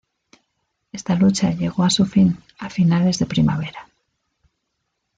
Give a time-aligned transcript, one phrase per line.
[0.91, 3.87] Esta lucha llegó a su fin a finales de primavera.